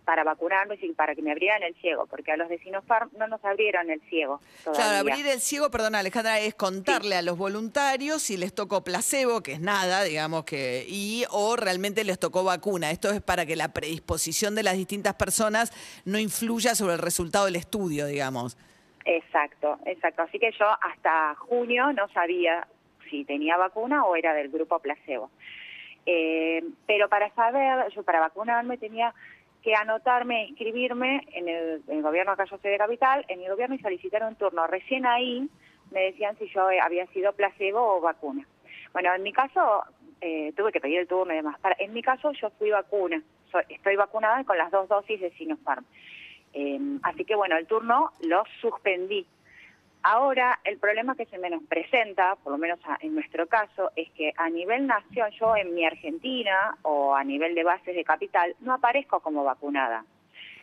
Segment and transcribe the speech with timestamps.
[0.05, 3.27] para vacunarme y para que me abrieran el ciego, porque a los de Sinopharm no
[3.28, 4.84] nos abrieron el ciego todavía.
[4.84, 9.42] Claro, abrir el ciego, perdón Alejandra, es contarle a los voluntarios si les tocó placebo,
[9.42, 12.91] que es nada, digamos que, y o realmente les tocó vacuna.
[12.91, 15.72] Esto es para que la predisposición de las distintas personas
[16.05, 18.56] no influya sobre el resultado del estudio, digamos.
[19.05, 20.22] Exacto, exacto.
[20.22, 22.66] Así que yo hasta junio no sabía
[23.09, 25.31] si tenía vacuna o era del grupo placebo.
[26.05, 29.14] Eh, pero para saber, yo para vacunarme tenía
[29.62, 33.81] que anotarme, inscribirme en el, gobierno acá yo soy de Capital, en el gobierno y
[33.81, 34.67] solicitar un turno.
[34.67, 35.48] Recién ahí
[35.91, 38.47] me decían si yo eh, había sido placebo o vacuna.
[38.92, 39.83] Bueno, en mi caso
[40.20, 41.59] eh, tuve que pedir el turno y demás.
[41.61, 45.31] Para, en mi caso yo fui vacuna, So- estoy vacunada con las dos dosis de
[45.33, 45.84] Sinopharm.
[46.53, 49.27] Eh, así que bueno, el turno lo suspendí.
[50.19, 53.91] Ahora, el problema que se me nos presenta, por lo menos a- en nuestro caso,
[53.95, 58.05] es que a nivel nación, yo en mi Argentina o a nivel de bases de
[58.05, 60.06] capital, no aparezco como vacunada.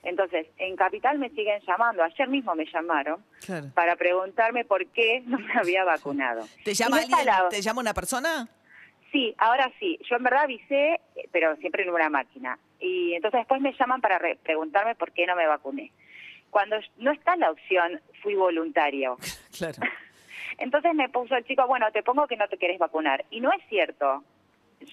[0.02, 3.68] Entonces, en capital me siguen llamando, ayer mismo me llamaron Claro.
[3.76, 6.48] para preguntarme por qué no me había vacunado.
[6.64, 7.26] ¿Te llama alguien?
[7.28, 8.48] la- ¿Te llama una persona?
[9.12, 10.00] Sí, ahora sí.
[10.09, 12.58] Yo en verdad avisé, eh, pero siempre en una máquina.
[12.80, 15.92] Y entonces después me llaman para re- preguntarme por qué no me vacuné.
[16.56, 19.18] Cuando no está la opción, fui voluntario.
[19.58, 19.76] Claro.
[20.58, 23.26] Entonces me puso el chico, bueno, te pongo que no te querés vacunar.
[23.30, 24.24] Y no es cierto.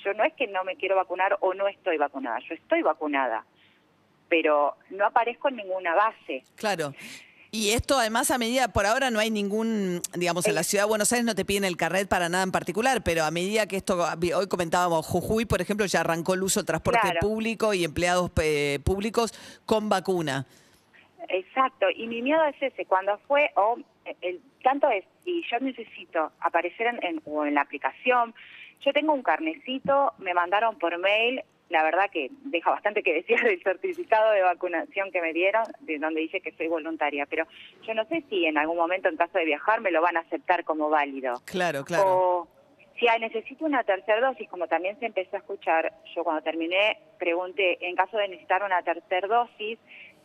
[0.05, 2.41] Yo no es que no me quiero vacunar o no estoy vacunada.
[2.49, 3.45] Yo estoy vacunada.
[4.29, 6.43] Pero no aparezco en ninguna base.
[6.57, 6.95] Claro.
[7.53, 10.89] Y esto además a medida, por ahora no hay ningún, digamos, en la ciudad de
[10.89, 13.77] Buenos Aires no te piden el carnet para nada en particular, pero a medida que
[13.77, 17.21] esto, hoy comentábamos, Jujuy, por ejemplo, ya arrancó el uso del transporte Claro.
[17.21, 19.33] público y empleados eh, públicos
[19.65, 20.47] con vacuna.
[21.33, 23.79] Exacto, y mi miedo es ese, cuando fue, o
[24.21, 28.35] el tanto es, si yo necesito aparecer en, en- o en la aplicación,
[28.81, 33.41] yo tengo un carnecito, me mandaron por mail, la verdad que deja bastante que decir
[33.43, 37.47] del certificado de vacunación que me dieron, de donde dice que soy voluntaria, pero
[37.87, 40.21] yo no sé si en algún momento en caso de viajar me lo van a
[40.21, 41.41] aceptar como válido.
[41.47, 42.05] Claro, claro.
[42.07, 42.49] O
[42.99, 47.79] si necesito una tercera dosis, como también se empezó a escuchar, yo cuando terminé pregunté,
[47.89, 49.79] en caso de necesitar una tercera dosis,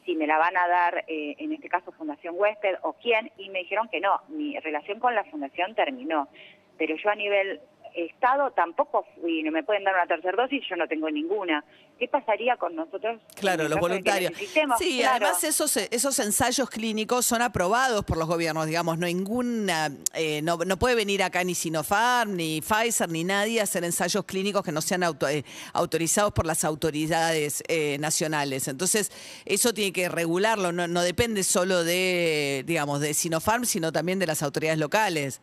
[0.08, 3.50] si me la van a dar, eh, en este caso Fundación Huésped o quién, y
[3.50, 6.30] me dijeron que no, mi relación con la Fundación terminó.
[6.78, 7.60] Pero yo a nivel
[7.98, 11.64] Estado tampoco fui, no me pueden dar una tercera dosis, yo no tengo ninguna.
[12.00, 13.20] ¿Qué pasaría con nosotros?
[13.36, 14.32] Claro, los voluntarios.
[14.78, 15.26] Sí, Claro.
[15.26, 20.58] además esos, esos ensayos clínicos son aprobados por los gobiernos, digamos, no ninguna, eh, no,
[20.58, 24.72] no puede venir acá ni Sinopharm, ni Pfizer, ni nadie a hacer ensayos clínicos que
[24.72, 25.44] no sean auto- eh,
[25.74, 28.68] autorizados por las autoridades eh, nacionales.
[28.68, 29.12] Entonces,
[29.46, 34.28] eso tiene que regularlo, no, no depende solo de, digamos, de Sinopharm, sino también de
[34.28, 35.42] las autoridades locales.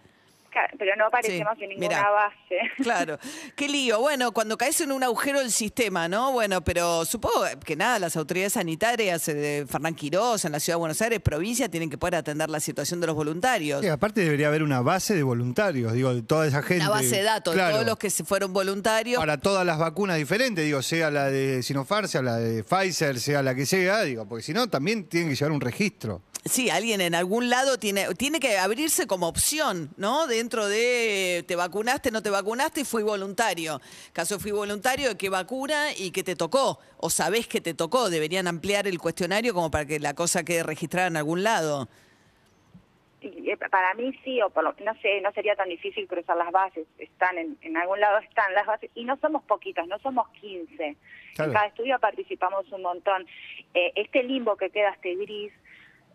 [0.54, 2.10] Claro, Pero no aparecemos Sí, en ninguna mirá.
[2.10, 2.34] base.
[2.82, 3.18] Claro,
[3.56, 3.98] qué lío.
[4.00, 6.30] Bueno, cuando caes en un agujero del sistema, ¿no?
[6.30, 10.76] Bueno, pero supongo que nada, las autoridades sanitarias eh, de Fernán Quirós, en la Ciudad
[10.76, 13.80] de Buenos Aires, provincia, tienen que poder atender la situación de los voluntarios.
[13.80, 16.84] Sí, aparte debería haber una base de voluntarios, digo, de toda esa gente.
[16.84, 19.18] Una base de datos Claro, de todos los que se fueron voluntarios.
[19.18, 23.42] Para todas las vacunas diferentes, digo, sea la de Sinopharm, sea la de Pfizer, sea
[23.42, 26.22] la que sea, digo, porque si no, también tienen que llevar un registro.
[26.46, 30.26] Sí, alguien en algún lado tiene, tiene que abrirse como opción, ¿no?
[30.44, 33.80] Dentro de te vacunaste, no te vacunaste y fui voluntario.
[34.12, 36.78] Caso fui voluntario de qué vacuna y qué te tocó.
[36.98, 38.10] O sabés que te tocó.
[38.10, 41.88] Deberían ampliar el cuestionario como para que la cosa quede registrada en algún lado.
[43.22, 46.52] Eh, Para mí sí, o por lo, no sé, no sería tan difícil cruzar las
[46.52, 46.86] bases.
[46.98, 50.76] Están en, en algún lado están las bases y no somos poquitos, no somos 15.
[51.36, 51.50] Claro.
[51.50, 53.26] En cada estudio participamos un montón.
[53.72, 55.54] Eh, este limbo que queda, este gris,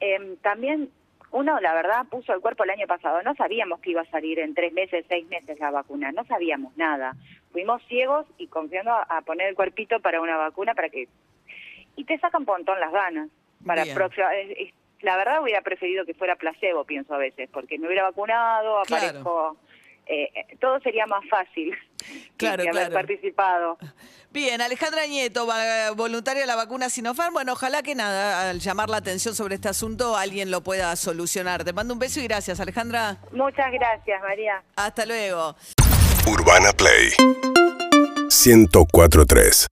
[0.01, 0.91] eh, también
[1.31, 3.21] uno, la verdad, puso el cuerpo el año pasado.
[3.23, 6.11] No sabíamos que iba a salir en tres meses, seis meses la vacuna.
[6.11, 7.15] No sabíamos nada.
[7.51, 11.07] Fuimos ciegos y confiando a, a poner el cuerpito para una vacuna para que...
[11.95, 13.29] Y te sacan un montón las ganas
[13.65, 14.29] para próxima...
[15.01, 19.05] la verdad hubiera preferido que fuera placebo, pienso a veces, porque me hubiera vacunado, Claro.
[19.07, 19.68] aparezco, eh,
[20.09, 21.73] eh, todo sería más fácil
[22.37, 22.93] Claro, que haber claro.
[22.93, 23.77] participado.
[24.31, 25.47] Bien, Alejandra Nieto,
[25.95, 27.33] voluntaria de la vacuna Sinopharm.
[27.33, 31.63] Bueno, ojalá que nada, al llamar la atención sobre este asunto, alguien lo pueda solucionar.
[31.63, 33.17] Te mando un beso y gracias, Alejandra.
[33.31, 34.61] Muchas gracias, María.
[34.75, 35.55] Hasta luego.
[36.27, 37.09] Urbana Play
[38.29, 39.69] 1043